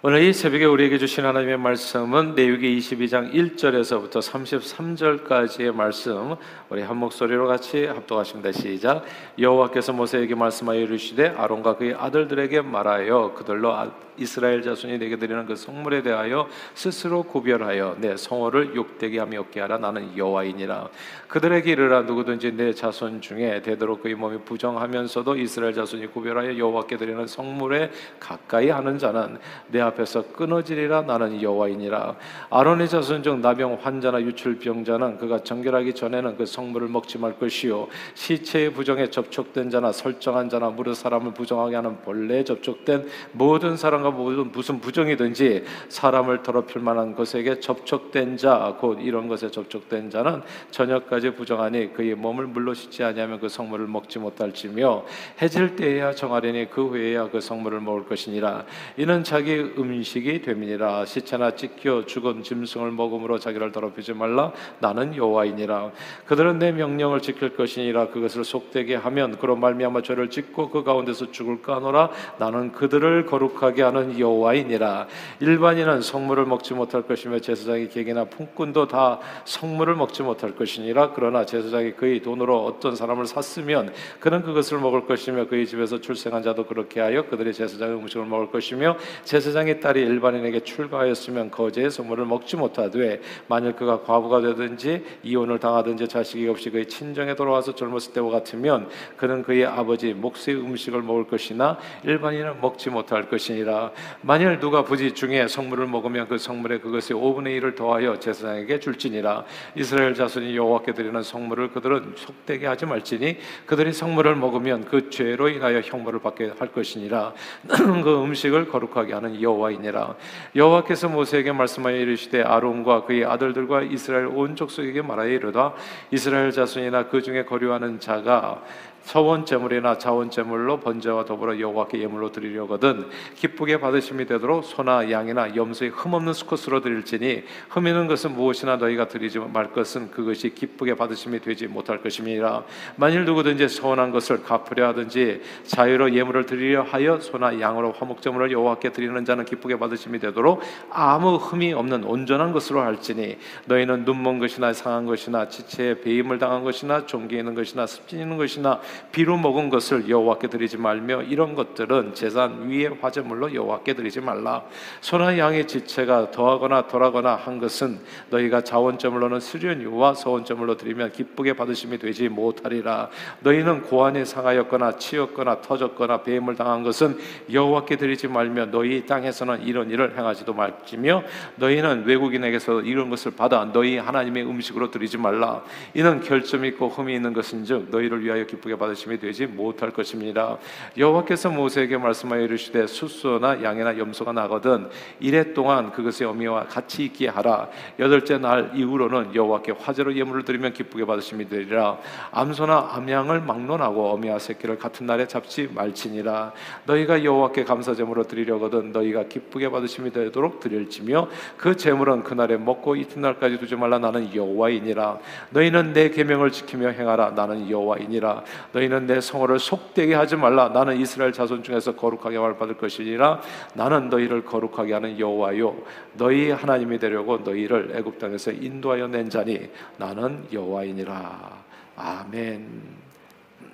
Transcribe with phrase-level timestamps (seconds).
[0.00, 6.36] 오늘 이 새벽에 우리에게 주신 하나님의 말씀은 내유기 22장 1절에서부터 33절까지의 말씀
[6.68, 8.52] 우리 한 목소리로 같이 합독하십니다.
[8.52, 9.04] 시작.
[9.40, 15.56] 여호와께서 모세에게 말씀하여 이르시되 아론과 그의 아들들에게 말하여 그들로 아, 이스라엘 자손이 내게 드리는 그
[15.56, 20.88] 성물에 대하여 스스로 구별하여 내 성호를 욕되게 하며 없게 하라 나는 여호와이니라
[21.28, 27.26] 그들에게 이르라 누구든지 내 자손 중에 되도록 그의 몸이 부정하면서도 이스라엘 자손이 구별하여 여호와께 드리는
[27.26, 29.38] 성물에 가까이 하는 자는
[29.68, 32.16] 내 앞에서 끊어지리라 나는 여호와이니라.
[32.50, 37.88] 아론의 자손 중 나병 환자나 유출병 자는 그가 정결하기 전에는 그 성물을 먹지 말 것이요.
[38.14, 44.50] 시체의 부정에 접촉된 자나 설정한 자나 무릇 사람을 부정하게 하는 본래 접촉된 모든 사람과 모든
[44.52, 51.92] 무슨 부정이든지 사람을 더럽힐 만한 것에게 접촉된 자 곧 이런 것에 접촉된 자는 저녁까지 부정하니
[51.92, 55.04] 그의 몸을 물로 씻지 아니하면 그 성물을 먹지 못할지며
[55.40, 58.64] 해질 때에야 정하려니 그 후에야 그 성물을 먹을 것이니라.
[58.96, 61.04] 이는 자기 음식이 됨이니라.
[61.04, 64.52] 시체나 찢겨 죽은 짐승을 먹음으로 자기를 더럽히지 말라.
[64.80, 65.92] 나는 여호와이니라.
[66.26, 68.08] 그들은 내 명령을 지킬 것이니라.
[68.08, 72.10] 그것을 속되게 하면 그로 말미암아 죄를 짓고 그 가운데서 죽을까 하노라.
[72.38, 75.06] 나는 그들을 거룩하게 하는 여호와이니라.
[75.40, 81.12] 일반인은 성물을 먹지 못할 것이며 제사장의 객이나 품꾼도 다 성물을 먹지 못할 것이니라.
[81.12, 86.66] 그러나 제사장이 그의 돈으로 어떤 사람을 샀으면 그는 그것을 먹을 것이며 그의 집에서 출생한 자도
[86.66, 93.20] 그렇게 하여 그들의 제사장의 음식을 먹을 것이며 제사장의 딸이 일반인에게 출가하였으면 거제의 성물을 먹지 못하되
[93.46, 99.42] 만일 그가 과부가 되든지 이혼을 당하든지 자식이 없이 그의 친정에 돌아와서 젊었을 때와 같으면 그는
[99.42, 103.92] 그의 아버지 목수의 음식을 먹을 것이나 일반인은 먹지 못할 것이니라.
[104.22, 109.44] 만일 누가 부지 중에 성물을 먹으면 그 성물에 그것의 5분의 1을 더하여 제사장에게 줄지니라.
[109.74, 115.80] 이스라엘 자손이 여호와께 드리는 성물을 그들은 속되게 하지 말지니 그들이 성물을 먹으면 그 죄로 인하여
[115.80, 117.34] 형벌을 받게 할 것이니라.
[118.02, 120.14] 그 음식을 거룩하게 하는 여호와 이니라.
[120.54, 125.74] 여호와께서 모세에게 말씀하여 이르시되 아론과 그의 아들들과 이스라엘 온 족속에게 말하여 이르다.
[126.10, 128.62] 이스라엘 자손이나 그 중에 거류하는 자가
[129.02, 135.92] 서원 제물이나 자원 제물로 번제와 더불어 여호와께 예물로 드리려거든 기쁘게 받으심이 되도록 소나 양이나 염소의
[135.92, 141.66] 흠없는 수컷으로 드릴지니 흠 있는 것은 무엇이나 너희가 드리지 말 것은 그것이 기쁘게 받으심이 되지
[141.68, 142.64] 못할 것임이라.
[142.96, 149.24] 만일 누구든지 서원한 것을 갚으려 하든지 자유로 예물을 드리려 하여 소나 양으로 화목제물을 여호와께 드리는
[149.24, 150.60] 자는 기쁘게 받으심이 되도록
[150.90, 157.06] 아무 흠이 없는 온전한 것으로 할지니 너희는 눈먼 것이나 상한 것이나 지체에 배임을 당한 것이나
[157.06, 158.80] 종기 있는 것이나 습진 있는 것이나
[159.12, 164.64] 비로 먹은 것을 여호와께 드리지 말며 이런 것들은 제산 위에 화제물로 여호와께 드리지 말라.
[165.00, 168.00] 소나 양의 지체가 더하거나 덜하거나 한 것은
[168.30, 173.08] 너희가 자원제물로는 수련유와 서원제물로 드리면 기쁘게 받으심이 되지 못하리라.
[173.40, 177.18] 너희는 고안에 상하였거나 치였거나 터졌거나 배임을 당한 것은
[177.52, 181.22] 여호와께 드리지 말며 너희 땅에서는 이런 일을 행하지도 말지며
[181.56, 185.62] 너희는 외국인에게서 이런 것을 받아 너희 하나님의 음식으로 드리지 말라.
[185.94, 190.58] 이는 결점 있고 흠이 있는 것은즉 너희를 위하여 기쁘게 받 받으심이 되지 못할 것입니다.
[190.96, 194.88] 여호와께서 모세에게 말씀하여 이르시되 숫소나 양이나 염소가 나거든
[195.20, 197.68] 이래 동안 그것의 어미와 같이 있게 하라.
[197.98, 201.98] 여덟째 날 이후로는 여호와께 화제로 예물을 드리면 기쁘게 받으심이 되리라.
[202.32, 206.52] 암소나 암양을 막론하고 어미와 새끼를 같은 날에 잡지 말지니라.
[206.86, 213.58] 너희가 여호와께 감사 제물로 드리려거든 너희가 기쁘게 받으심이 되도록 드릴지며 그 제물은 그날에 먹고 이튿날까지
[213.58, 215.18] 두지 말라 나는 여호와이니라.
[215.50, 218.44] 너희는 내 계명을 지키며 행하라 나는 여호와이니라.
[218.72, 220.68] 너희는 내 성호를 속되게 하지 말라.
[220.68, 223.40] 나는 이스라엘 자손 중에서 거룩하게 받을 것이니라.
[223.74, 225.76] 나는 너희를 거룩하게 하는 여호와요.
[226.14, 231.58] 너희 하나님이 되려고 너희를 애굽 땅에서 인도하여 낸 자니 나는 여호와이니라.
[231.96, 232.82] 아멘.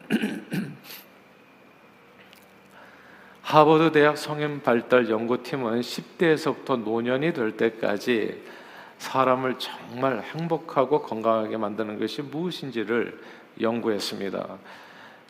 [3.43, 8.43] 하버드 대학 성인 발달 연구팀은 10대에서부터 노년이 될 때까지
[8.99, 13.21] 사람을 정말 행복하고 건강하게 만드는 것이 무엇인지를
[13.61, 14.59] 연구했습니다.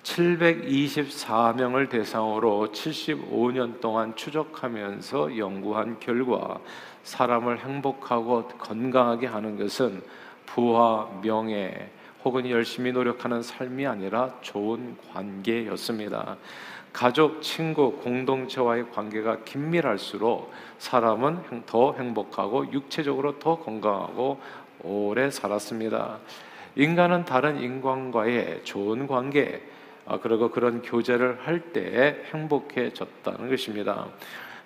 [0.02, 6.60] 724명을 대상으로 75년 동안 추적하면서 연구한 결과
[7.04, 10.02] 사람을 행복하고 건강하게 하는 것은
[10.46, 11.90] 부와 명예
[12.24, 16.36] 혹은 열심히 노력하는 삶이 아니라 좋은 관계였습니다.
[16.92, 24.40] 가족, 친구, 공동체와의 관계가 긴밀할수록 사람은 더 행복하고 육체적으로 더 건강하고
[24.82, 26.18] 오래 살았습니다.
[26.76, 29.62] 인간은 다른 인간과의 좋은 관계,
[30.06, 34.06] 아, 그리고 그런 교제를 할 때 행복해졌다는 것입니다.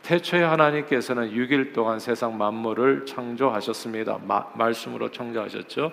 [0.03, 4.19] 태초에 하나님께서는 6일 동안 세상 만물을 창조하셨습니다.
[4.27, 5.93] 마, 말씀으로 창조하셨죠.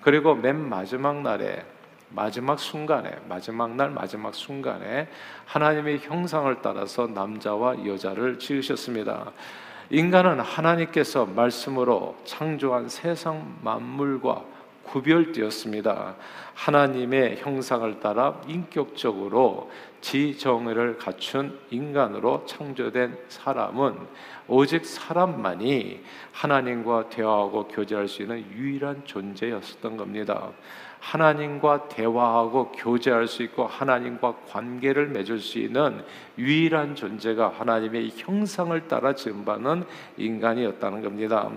[0.00, 1.64] 그리고 맨 마지막 날에
[2.08, 5.08] 마지막 순간에 마지막 날 마지막 순간에
[5.44, 9.30] 하나님의 형상을 따라서 남자와 여자를 지으셨습니다.
[9.90, 14.44] 인간은 하나님께서 말씀으로 창조한 세상 만물과
[14.84, 16.16] 구별되었습니다.
[16.54, 23.96] 하나님의 형상을 따라 인격적으로 지정의를 갖춘 인간으로 창조된 사람은
[24.48, 26.00] 오직 사람만이
[26.32, 30.50] 하나님과 대화하고 교제할 수 있는 유일한 존재였었던 겁니다.
[31.00, 36.04] 하나님과 대화하고 교제할 수 있고 하나님과 관계를 맺을 수 있는
[36.38, 39.84] 유일한 존재가 하나님의 형상을 따라 지음받는
[40.18, 41.50] 인간이었다는 겁니다.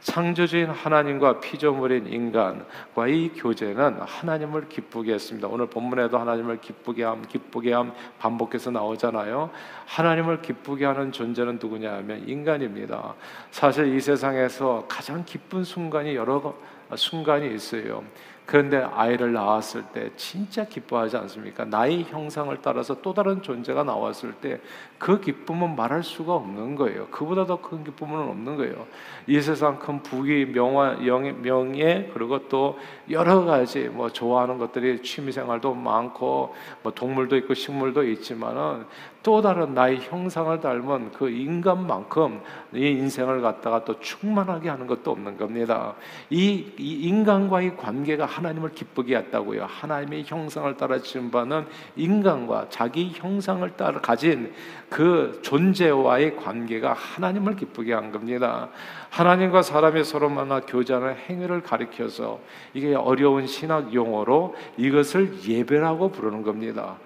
[0.00, 5.48] 창조주인 하나님과 피조물인 인간과의 교제는 하나님을 기쁘게 했습니다.
[5.48, 9.50] 오늘 본문에도 하나님을 기쁘게 함, 기쁘게 함 반복해서 나오잖아요.
[9.86, 13.14] 하나님을 기쁘게 하는 존재는 누구냐 하면 인간입니다.
[13.50, 16.54] 사실 이 세상에서 가장 기쁜 순간이 여러
[16.94, 18.04] 순간이 있어요.
[18.46, 21.64] 그런데 아이를 낳았을 때 진짜 기뻐하지 않습니까?
[21.64, 24.60] 나의 형상을 따라서 또 다른 존재가 나왔을 때
[24.98, 27.06] 그 기쁨은 말할 수가 없는 거예요.
[27.10, 28.86] 그보다 더 큰 기쁨은 없는 거예요.
[29.26, 30.96] 이 세상 큰 부귀, 명화,
[31.42, 32.78] 명예, 그리고 또
[33.10, 38.86] 여러 가지 뭐 좋아하는 것들이 취미 생활도 많고 뭐 동물도 있고 식물도 있지만은
[39.22, 42.40] 또 다른 나의 형상을 닮은 그 인간만큼
[42.72, 45.94] 이 인생을 갖다가 또 충만하게 하는 것도 없는 겁니다.
[46.30, 49.64] 이, 이 인간과의 관계가 하나님을 기쁘게 했다고요.
[49.64, 51.66] 하나님의 형상을 따라 지음받는
[51.96, 54.52] 인간과 자기 형상을 따라 가진
[54.90, 58.68] 그 존재와의 관계가 하나님을 기쁘게 한 겁니다.
[59.08, 62.38] 하나님과 사람이 서로 만나 교제하는 행위를 가리켜서
[62.74, 66.96] 이게 어려운 신학 용어로 이것을 예배라고 부르는 겁니다.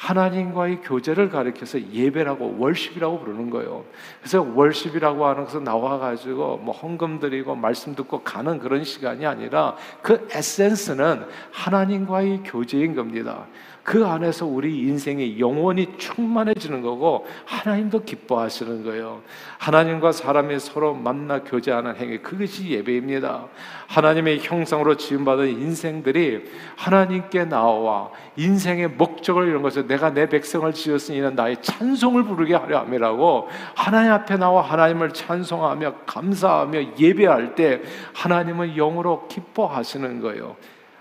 [0.00, 3.84] 하나님과의 교제를 가리켜서 예배라고 월십이라고 부르는 거예요.
[4.20, 9.76] 그래서 월십이라고 하는 것은 나와 가지고 뭐 헌금 드리고 말씀 듣고 가는 그런 시간이 아니라
[10.00, 13.46] 그 에센스는 하나님과의 교제인 겁니다.
[13.90, 19.20] 그 안에서 우리 인생이 영원히 충만해지는 거고 하나님도 기뻐하시는 거예요.
[19.58, 23.46] 하나님과 사람이 서로 만나 교제하는 행위 그것이 예배입니다.
[23.88, 26.44] 하나님의 형상으로 지음받은 인생들이
[26.76, 32.78] 하나님께 나와 인생의 목적을 이런 것을 내가 내 백성을 지었으니 이는 나의 찬송을 부르게 하려
[32.78, 37.82] 함이라고 하나님 앞에 나와 하나님을 찬송하며 감사하며 예배할 때
[38.14, 40.54] 하나님은 영으로 기뻐하시는 거예요.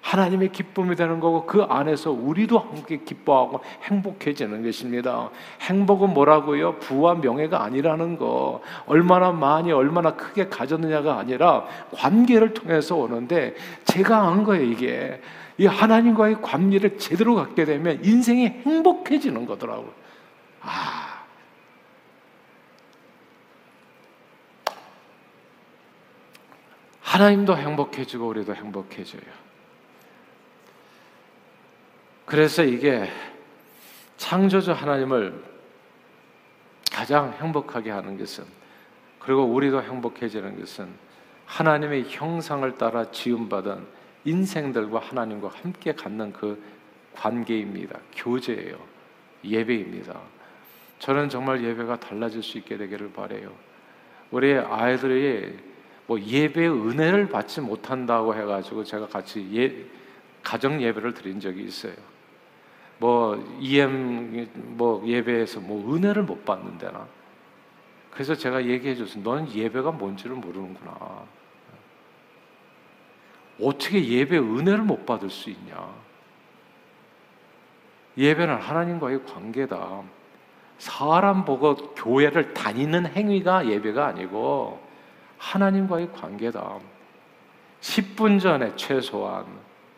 [0.09, 5.29] 하나님의 기쁨이 되는 거고 그 안에서 우리도 함께 기뻐하고 행복해지는 것입니다.
[5.61, 6.79] 행복은 뭐라고요?
[6.79, 8.61] 부와 명예가 아니라는 거.
[8.87, 13.53] 얼마나 많이 얼마나 크게 가졌느냐가 아니라 관계를 통해서 오는데
[13.83, 15.21] 제가 안 거예요, 이게.
[15.59, 19.91] 이 하나님과의 관계를 제대로 갖게 되면 인생이 행복해지는 거더라고요.
[20.61, 21.19] 아.
[27.01, 29.49] 하나님도 행복해지고 우리도 행복해져요.
[32.29, 33.09] 그래서 이게
[34.17, 35.33] 창조주 하나님을
[36.91, 38.43] 가장 행복하게 하는 것은
[39.17, 40.89] 그리고 우리도 행복해지는 것은
[41.47, 43.83] 하나님의 형상을 따라 지음받은
[44.25, 46.61] 인생들과 하나님과 함께 갖는 그
[47.15, 47.97] 관계입니다.
[48.15, 48.77] 교제예요.
[49.43, 50.21] 예배입니다.
[50.99, 53.51] 저는 정말 예배가 달라질 수 있게 되기를 바래요.
[54.29, 55.57] 우리 아이들이
[56.05, 59.83] 뭐 예배의 은혜를 받지 못한다고 해가지고 제가 같이 예,
[60.43, 62.18] 가정 예배를 드린 적이 있어요.
[62.99, 67.07] 뭐 EM 뭐 예배에서 뭐 은혜를 못 받는데나.
[68.11, 69.23] 그래서 제가 얘기해 줬어요.
[69.23, 71.23] 너는 예배가 뭔지를 모르는구나.
[73.61, 75.89] 어떻게 예배 은혜를 못 받을 수 있냐?
[78.17, 80.01] 예배는 하나님과의 관계다.
[80.77, 84.81] 사람 보고 교회를 다니는 행위가 예배가 아니고
[85.37, 86.79] 하나님과의 관계다.
[87.79, 89.45] 10분 전에 최소한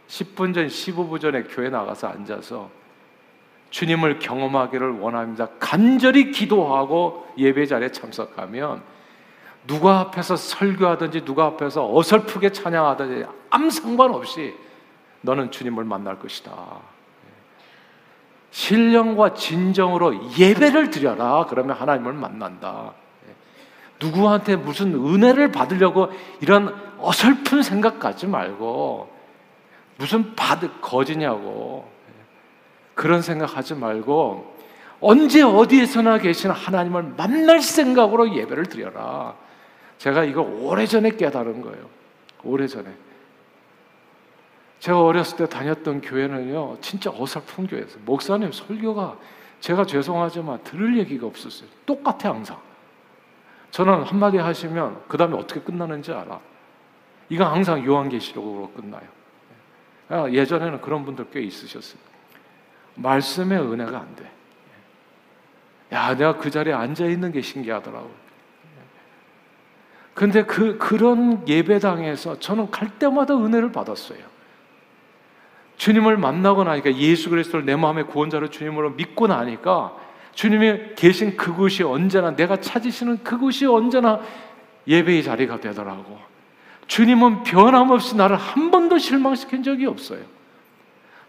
[0.07, 2.80] 10분 전, 15분 전에 교회 나가서 앉아서
[3.71, 5.47] 주님을 경험하기를 원합니다.
[5.59, 8.83] 간절히 기도하고 예배 자리에 참석하면
[9.65, 14.55] 누가 앞에서 설교하든지 누가 앞에서 어설프게 찬양하든지 아무 상관없이
[15.21, 16.51] 너는 주님을 만날 것이다.
[18.51, 21.45] 신령과 진정으로 예배를 드려라.
[21.47, 22.93] 그러면 하나님을 만난다.
[24.01, 26.09] 누구한테 무슨 은혜를 받으려고
[26.41, 29.09] 이런 어설픈 생각 갖지 말고
[29.97, 31.87] 무슨 받을 거지냐고
[32.95, 34.57] 그런 생각하지 말고
[34.99, 39.35] 언제 어디에서나 계신 하나님을 만날 생각으로 예배를 드려라.
[39.97, 41.89] 제가 이거 오래전에 깨달은 거예요.
[42.43, 42.89] 오래전에.
[44.79, 48.01] 제가 어렸을 때 다녔던 교회는요, 진짜 어설픈 교회였어요.
[48.03, 49.17] 목사님 설교가
[49.59, 51.69] 제가 죄송하지만 들을 얘기가 없었어요.
[51.85, 52.59] 똑같아, 항상.
[53.69, 56.39] 저는 한마디 하시면 그 다음에 어떻게 끝나는지 알아.
[57.29, 59.03] 이건 항상 요한계시록으로 끝나요.
[60.09, 62.10] 아, 예전에는 그런 분들 꽤 있으셨어요.
[62.95, 64.29] 말씀의 은혜가 안 돼.
[65.93, 68.11] 야, 내가 그 자리에 앉아 있는 게 신기하더라고.
[70.13, 74.19] 근데 그 그런 예배당에서 저는 갈 때마다 은혜를 받았어요.
[75.77, 79.95] 주님을 만나고 나니까 예수 그리스도를 내 마음의 구원자로 주님으로 믿고 나니까
[80.33, 84.21] 주님이 계신 그곳이 언제나 내가 찾으시는 그곳이 언제나
[84.87, 86.19] 예배의 자리가 되더라고.
[86.87, 90.19] 주님은 변함없이 나를 한 번도 실망시킨 적이 없어요.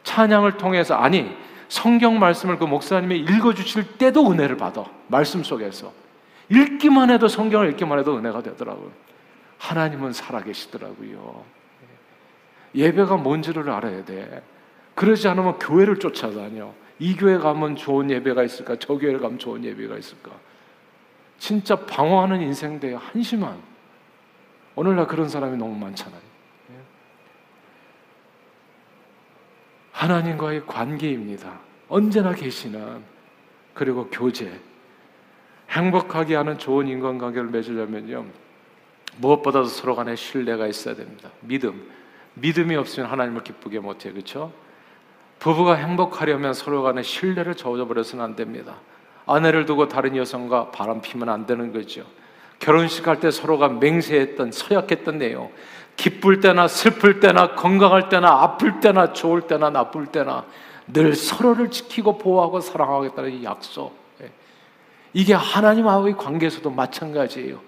[0.02, 1.34] 찬양을 통해서 아니
[1.72, 4.84] 성경 말씀을 그 목사님이 읽어 주실 때도 은혜를 받아.
[5.06, 5.90] 말씀 속에서.
[6.50, 8.90] 읽기만 해도 성경을 읽기만 해도 은혜가 되더라고요.
[9.56, 11.42] 하나님은 살아계시더라고요.
[12.74, 14.42] 예배가 뭔지를 알아야 돼.
[14.94, 16.74] 그러지 않으면 교회를 쫓아다녀.
[16.98, 18.76] 이 교회 가면 좋은 예배가 있을까?
[18.78, 20.30] 저 교회 가면 좋은 예배가 있을까?
[21.38, 23.56] 진짜 방황하는 인생 돼 한심한.
[24.74, 26.31] 오늘날 그런 사람이 너무 많잖아요.
[29.92, 31.60] 하나님과의 관계입니다.
[31.88, 33.02] 언제나 계시는
[33.74, 34.60] 그리고 교제.
[35.70, 38.26] 행복하게 하는 좋은 인간관계를 맺으려면요.
[39.18, 41.30] 무엇보다도 서로 간에 신뢰가 있어야 됩니다.
[41.40, 41.90] 믿음.
[42.34, 44.10] 믿음이 없으면 하나님을 기쁘게 못해.
[44.10, 44.52] 그렇죠?
[45.38, 48.76] 부부가 행복하려면 서로 간에 신뢰를 저어버려서는 안 됩니다.
[49.26, 52.04] 아내를 두고 다른 여성과 바람 피면 안 되는 거죠.
[52.58, 55.50] 결혼식 할 때 서로가 맹세했던 서약했던 내용.
[55.96, 60.44] 기쁠 때나 슬플 때나 건강할 때나 아플 때나 좋을 때나 나쁠 때나
[60.86, 63.96] 늘 서로를 지키고 보호하고 사랑하겠다는 이 약속.
[64.20, 64.30] 예.
[65.12, 67.60] 이게 하나님하고의 관계에서도 마찬가지예요.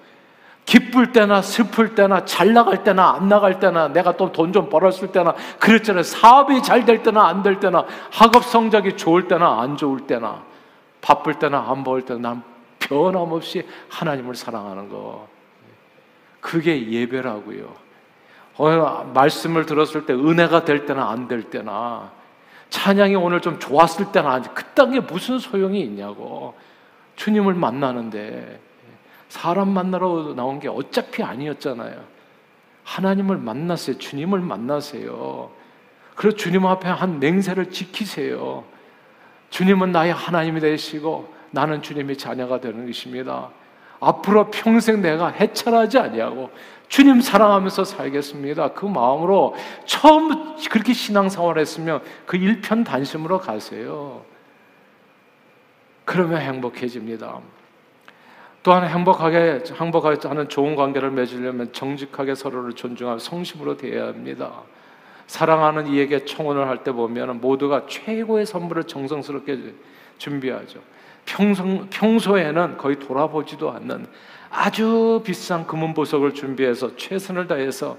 [0.65, 5.13] 기쁠 때나 슬플 때나 잘 나갈 때나 안 나갈 때나 내가 또 돈 좀 벌었을
[5.13, 6.03] 때나 그랬잖아요.
[6.03, 10.43] 사업이 잘 될 때나 안 될 때나 학업 성적이 좋을 때나 안 좋을 때나
[11.03, 12.43] 바쁠 때나 안 바쁠 때나 난
[12.81, 15.29] 변함없이 하나님을 사랑하는 거.
[16.41, 17.84] 그게 예배라고요.
[18.57, 22.13] 어, 말씀을 들었을 때 은혜가 될 때나 안 될 때나
[22.71, 26.55] 찬양이 오늘 좀 좋았을 때나 그딴 게 무슨 소용이 있냐고.
[27.17, 28.61] 주님을 만나는데
[29.29, 32.01] 사람 만나러 나온 게 어차피 아니었잖아요.
[32.83, 33.99] 하나님을 만났어요.
[33.99, 35.51] 주님을 만나세요.
[36.17, 38.65] 그래서 주님 앞에 한 맹세를 지키세요.
[39.51, 43.51] 주님은 나의 하나님이 되시고 나는 주님의 자녀가 되는 것입니다.
[44.01, 46.51] 앞으로 평생 내가 해찰하지 아니하고
[46.89, 48.73] 주님 사랑하면서 살겠습니다.
[48.73, 54.23] 그 마음으로 처음 그렇게 신앙생활 했으면 그 일편 단심으로 가세요.
[56.05, 57.41] 그러면 행복해집니다.
[58.63, 64.63] 또한 행복하게 행복하게 하는 좋은 관계를 맺으려면 정직하게 서로를 존중하고 성심으로 대해야 합니다.
[65.27, 69.75] 사랑하는 이에게 청혼을 할 때 보면 모두가 최고의 선물을 정성스럽게
[70.19, 70.81] 준비하죠.
[71.25, 74.07] 평소, 평소에는 거의 돌아보지도 않는
[74.51, 77.97] 아주 비싼 금은 보석을 준비해서 최선을 다해서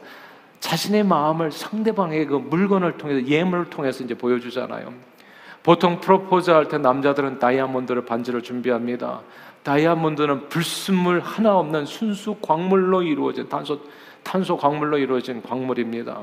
[0.59, 4.93] 자신의 마음을 상대방의 그 물건을 통해서 예물을 통해서 이제 보여주잖아요.
[5.63, 9.21] 보통 프로포즈 할 때 남자들은 다이아몬드를 반지를 준비합니다.
[9.63, 13.79] 다이아몬드는 불순물 하나 없는 순수 광물로 이루어진 탄소
[14.23, 16.21] 탄소 광물로 이루어진 광물입니다.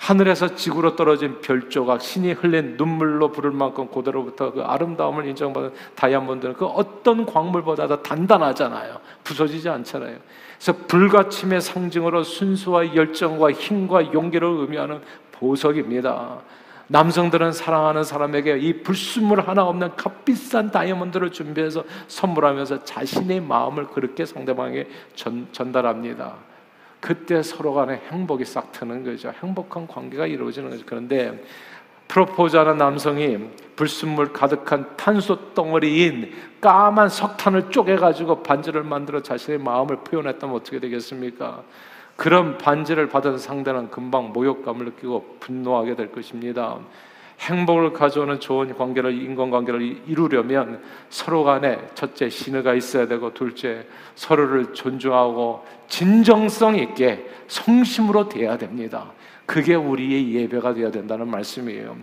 [0.00, 6.64] 하늘에서 지구로 떨어진 별조각, 신이 흘린 눈물로 부를 만큼 고대로부터 그 아름다움을 인정받은 다이아몬드는 그
[6.64, 8.98] 어떤 광물보다도 단단하잖아요.
[9.24, 10.16] 부서지지 않잖아요.
[10.56, 15.02] 그래서 불가침의 상징으로 순수와 열정과 힘과 용기를 의미하는
[15.32, 16.38] 보석입니다.
[16.86, 24.88] 남성들은 사랑하는 사람에게 이 불순물 하나 없는 값비싼 다이아몬드를 준비해서 선물하면서 자신의 마음을 그렇게 상대방에게
[25.14, 26.49] 전, 전달합니다.
[27.00, 29.32] 그때 서로 간에 행복이 싹 트는 거죠.
[29.42, 30.84] 행복한 관계가 이루어지는 거죠.
[30.86, 31.42] 그런데
[32.08, 33.38] 프로포즈하는 남성이
[33.76, 41.62] 불순물 가득한 탄소 덩어리인 까만 석탄을 쪼개가지고 반지를 만들어 자신의 마음을 표현했다면 어떻게 되겠습니까?
[42.16, 46.78] 그런 반지를 받은 상대는 금방 모욕감을 느끼고 분노하게 될 것입니다.
[47.40, 55.64] 행복을 가져오는 좋은 관계를 인간관계를 이루려면 서로 간에 첫째 신뢰가 있어야 되고 둘째 서로를 존중하고
[55.88, 59.12] 진정성 있게 성심으로 대해야 됩니다.
[59.46, 61.96] 그게 우리의 예배가 되어야 된다는 말씀이에요.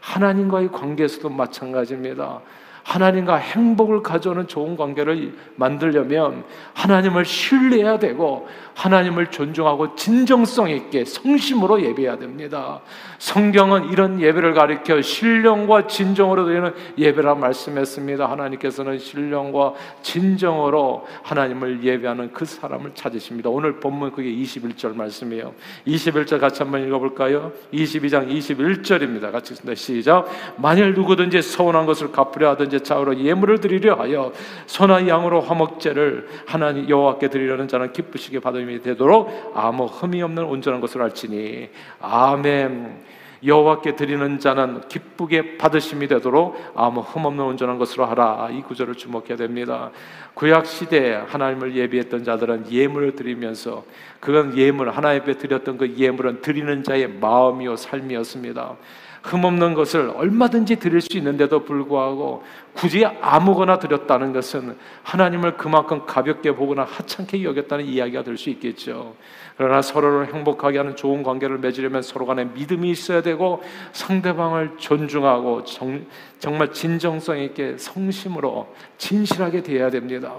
[0.00, 2.40] 하나님과의 관계에서도 마찬가지입니다.
[2.82, 6.44] 하나님과 행복을 가져오는 좋은 관계를 만들려면
[6.74, 12.80] 하나님을 신뢰해야 되고 하나님을 존중하고 진정성 있게 성심으로 예배해야 됩니다.
[13.18, 18.30] 성경은 이런 예배를 가리켜 신령과 진정으로 되는 예배라 말씀했습니다.
[18.30, 23.50] 하나님께서는 신령과 진정으로 하나님을 예배하는 그 사람을 찾으십니다.
[23.50, 25.52] 오늘 본문 그게 21절 말씀이에요.
[25.86, 27.52] 21절 같이 한번 읽어볼까요?
[27.74, 29.30] 22장 21절입니다.
[29.30, 29.74] 같이 읽습니다.
[29.74, 30.26] 시작.
[30.56, 34.32] 만일 누구든지 서운한 것을 갚으려 하든 지 자으로 예물을 드리려 하여
[34.66, 41.02] 소나 양으로 화목제를 하나님 여호와께 드리려는 자는 기쁘시게 받음이 되도록 아무 흠이 없는 온전한 것을
[41.02, 41.68] 알지니
[42.00, 43.10] 아멘.
[43.44, 48.50] 여호와께 드리는 자는 기쁘게 받으심이 되도록 아무 흠없는 온전한 것으로 하라.
[48.52, 49.90] 이 구절을 주목해야 됩니다.
[50.34, 53.84] 구약 시대에 하나님을 예비했던 자들은 예물을 드리면서
[54.20, 58.76] 그건 예물 하나님 앞에 드렸던 그 예물은 드리는 자의 마음이요 삶이었습니다.
[59.22, 66.84] 흠없는 것을 얼마든지 드릴 수 있는데도 불구하고 굳이 아무거나 드렸다는 것은 하나님을 그만큼 가볍게 보거나
[66.84, 69.14] 하찮게 여겼다는 이야기가 될 수 있겠죠.
[69.56, 73.62] 그러나 서로를 행복하게 하는 좋은 관계를 맺으려면 서로 간에 믿음이 있어야 되고
[73.92, 76.06] 상대방을 존중하고 정,
[76.38, 80.32] 정말 진정성 있게 성심으로 진실하게 대해야 됩니다.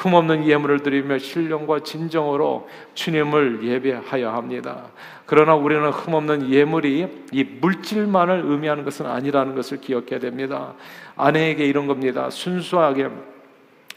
[0.00, 4.86] 흠없는 예물을 드리며 신령과 진정으로 주님을 예배하여 합니다.
[5.26, 10.72] 그러나 우리는 흠없는 예물이 이 물질만을 의미하는 것은 아니라는 것을 기억해야 됩니다.
[11.16, 12.30] 아내에게 이런 겁니다.
[12.30, 13.10] 순수하게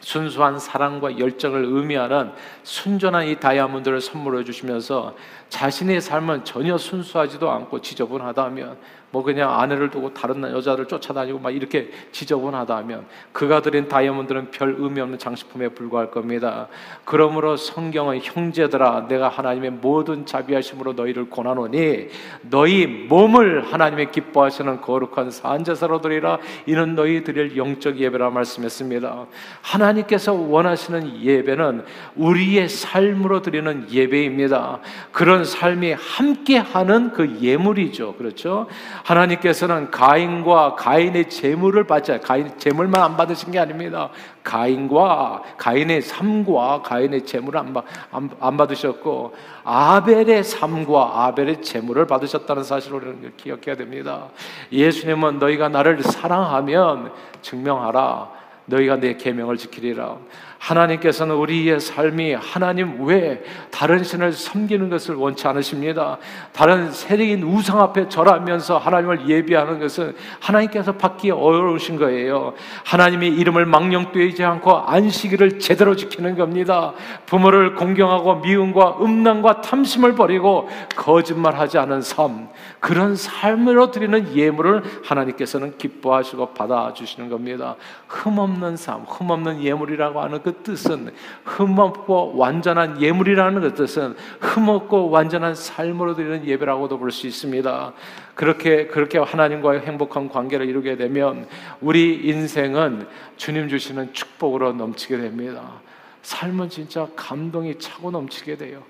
[0.01, 2.31] 순수한 사랑과 열정을 의미하는
[2.63, 5.15] 순전한 이 다이아몬드를 선물해 주시면서
[5.48, 8.77] 자신의 삶은 전혀 순수하지도 않고 지저분하다면
[9.13, 15.01] 뭐 그냥 아내를 두고 다른 여자를 쫓아다니고 막 이렇게 지저분하다면 그가 드린 다이아몬드는 별 의미
[15.01, 16.67] 없는 장식품에 불과할 겁니다.
[17.05, 22.08] 그러므로 성경은 형제들아 내가 하나님의 모든 자비하심으로 너희를 권하노니
[22.50, 29.27] 너희 몸을 하나님의 기뻐하시는 거룩한 산제사로 드리라 이는 너희 드릴 영적 예배라 말씀했습니다.
[29.62, 34.79] 하나님께서 원하시는 예배는 우리의 삶으로 드리는 예배입니다.
[35.12, 38.15] 그런 삶이 함께하는 그 예물이죠.
[38.15, 38.65] 그렇죠?
[39.03, 42.19] 하나님께서는 가인과 가인의 재물을 받자.
[42.19, 44.10] 가인 재물만 안 받으신 게 아닙니다.
[44.43, 47.75] 가인과 가인의 삶과 가인의 재물을 안,
[48.12, 54.29] 안, 안 받으셨고 아벨의 삶과 아벨의 재물을 받으셨다는 사실을 우리는 기억해야 됩니다.
[54.72, 58.43] 예수님은 너희가 나를 사랑하면 증명하라.
[58.65, 60.17] 너희가 내 계명을 지키리라.
[60.63, 66.17] 하나님께서는 우리의 삶이 하나님 외에 다른 신을 섬기는 것을 원치 않으십니다.
[66.53, 72.53] 다른 세력인 우상 앞에 절하면서 하나님을 예비하는 것은 하나님께서 받기 어려우신 거예요.
[72.86, 76.93] 하나님의 이름을 망령되지 않고 안식일을 제대로 지키는 겁니다.
[77.25, 82.48] 부모를 공경하고 미움과 음란과 탐심을 버리고 거짓말하지 않은 삶,
[82.79, 87.75] 그런 삶으로 드리는 예물을 하나님께서는 기뻐하시고 받아주시는 겁니다.
[88.07, 91.11] 흠없는 삶, 흠없는 예물이라고 하는 그 뜻은
[91.46, 97.94] 흠없고 완전한 예물이라는 그 뜻은 흠없고 완전한 삶으로 드리는 예배라고도 볼 수 있습니다.
[98.35, 101.48] 그렇게 그렇게 하나님과의 행복한 관계를 이루게 되면
[101.81, 105.81] 우리 인생은 주님 주시는 축복으로 넘치게 됩니다.
[106.24, 108.83] 삶은 진짜 감동이 차고 넘치게 돼요.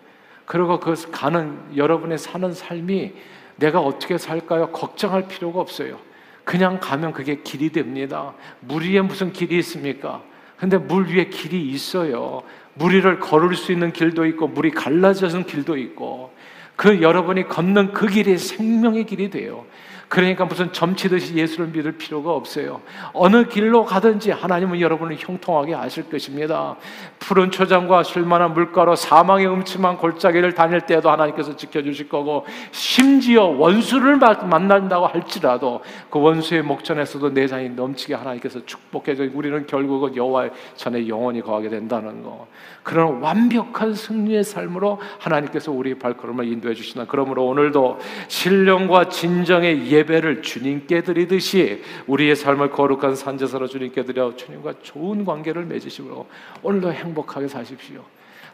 [0.45, 3.13] 그리고 그 가는 여러분의 사는 삶이
[3.57, 4.71] 내가 어떻게 살까요?
[4.71, 5.97] 걱정할 필요가 없어요.
[6.43, 8.33] 그냥 가면 그게 길이 됩니다.
[8.59, 10.21] 물 위에 무슨 길이 있습니까?
[10.63, 12.41] 근데 물 위에 길이 있어요.
[12.75, 16.31] 물 위를 걸을 수 있는 길도 있고 물이 갈라져서 길도 있고
[16.77, 19.65] 그 여러분이 걷는 그 길이 생명의 길이 돼요.
[20.13, 22.81] 그러니까 무슨 점치듯이 예수를 믿을 필요가 없어요.
[23.13, 26.75] 어느 길로 가든지 하나님은 여러분을 형통하게 하실 것입니다.
[27.17, 35.07] 푸른 초장과 쉴만한 물가로 사망의 음침한 골짜기를 다닐 때도 하나님께서 지켜주실 거고 심지어 원수를 만난다고
[35.07, 42.21] 할지라도 그 원수의 목전에서도 내장이 넘치게 하나님께서 축복해서 우리는 결국은 여호와의 전에 영원히 거하게 된다는
[42.21, 42.45] 거.
[42.83, 47.05] 그런 완벽한 승리의 삶으로 하나님께서 우리 발걸음을 인도해 주시나.
[47.07, 47.97] 그러므로 오늘도
[48.27, 55.65] 신령과 진정의 예 배를 주님께 드리듯이 우리의 삶을 거룩한 산제사로 주님께 드려 주님과 좋은 관계를
[55.65, 56.27] 맺으시고
[56.61, 58.03] 오늘도 행복하게 사십시오.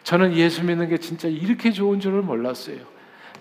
[0.04, 2.78] 저는 예수 믿는 게 진짜 이렇게 좋은 줄을 몰랐어요.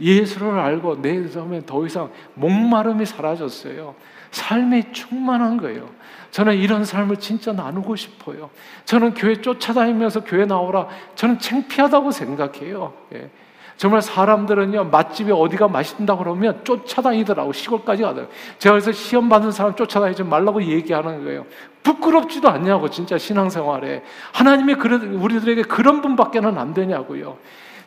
[0.00, 3.94] 예수를 알고 내 삶에 더 이상 목마름이 사라졌어요.
[4.30, 5.88] 삶이 충만한 거예요.
[6.30, 8.50] 저는 이런 삶을 진짜 나누고 싶어요.
[8.84, 10.88] 저는 교회 쫓아다니면서 교회 나오라.
[11.14, 12.92] 저는 창피하다고 생각해요.
[13.14, 13.30] 예.
[13.78, 18.32] 정말 사람들은요, 맛집이 어디가 맛있다 그러면 쫓아다니더라고, 시골까지 가더라고.
[18.58, 21.46] 제가 그래서 시험 받는 사람 쫓아다니지 말라고 얘기하는 거예요.
[21.84, 24.02] 부끄럽지도 않냐고, 진짜 신앙생활에.
[24.32, 27.38] 하나님이 우리들에게 그런 분밖에는 안 되냐고요.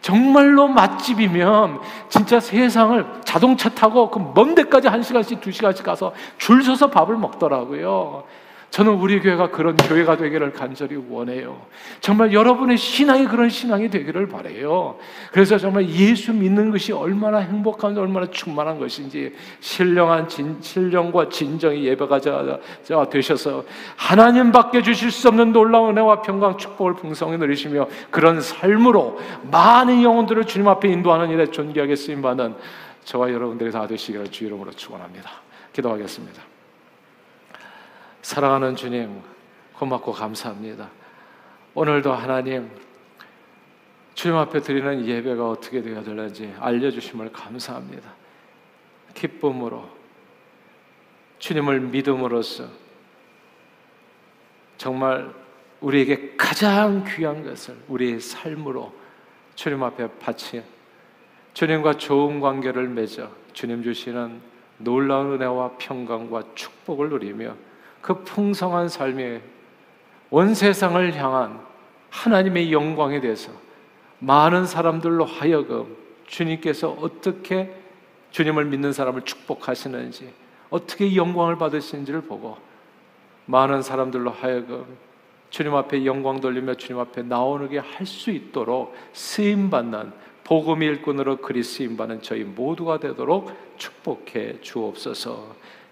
[0.01, 6.63] 정말로 맛집이면 진짜 세상을 자동차 타고 그 먼 데까지 한 시간씩 두 시간씩 가서 줄
[6.63, 8.23] 서서 밥을 먹더라고요.
[8.71, 11.61] 저는 우리 교회가 그런 교회가 되기를 간절히 원해요.
[11.99, 14.97] 정말 여러분의 신앙이 그런 신앙이 되기를 바래요.
[15.33, 22.21] 그래서 정말 예수 믿는 것이 얼마나 행복한, 얼마나 충만한 것인지 신령한 진, 신령과 진정의 예배가
[23.09, 23.65] 되셔서
[23.97, 29.19] 하나님밖에 주실 수 없는 놀라운 은혜와 평강, 축복을 풍성히 누리시며 그런 삶으로
[29.51, 32.55] 많은 영혼들을 주님 앞에 인도하는 일에 존귀하게 쓰임 받는
[33.03, 35.29] 저와 여러분들이 다 되시기를 주 이름으로 축원합니다.
[35.73, 36.50] 기도하겠습니다.
[38.21, 39.21] 사랑하는 주님,
[39.73, 40.89] 고맙고 감사합니다.
[41.73, 42.69] 오늘도 하나님,
[44.13, 48.13] 주님 앞에 드리는 예배가 어떻게 되어야 될는지 알려주심을 감사합니다.
[49.13, 49.89] 기쁨으로
[51.39, 52.65] 주님을 믿음으로써
[54.77, 55.33] 정말
[55.79, 58.93] 우리에게 가장 귀한 것을 우리의 삶으로
[59.55, 60.63] 주님 앞에 바치
[61.53, 64.39] 주님과 좋은 관계를 맺어 주님 주시는
[64.77, 67.55] 놀라운 은혜와 평강과 축복을 누리며
[68.01, 69.41] 그 풍성한 삶의
[70.29, 71.59] 온 세상을 향한
[72.09, 73.51] 하나님의 영광에 대해서
[74.19, 75.95] 많은 사람들로 하여금
[76.27, 77.73] 주님께서 어떻게
[78.31, 80.33] 주님을 믿는 사람을 축복하시는지
[80.69, 82.57] 어떻게 영광을 받으시는지를 보고
[83.45, 84.85] 많은 사람들로 하여금
[85.49, 91.61] 주님 앞에 영광 돌리며 주님 앞에 나오게 할 수 있도록 쓰임 받는 복음 일꾼으로 그리
[91.61, 95.55] 쓰임 받는 저희 모두가 되도록 축복해 주옵소서.